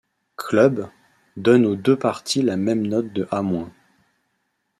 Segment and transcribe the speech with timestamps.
[0.35, 0.89] Club,
[1.37, 3.43] donnent aux deux parties la même note de A-.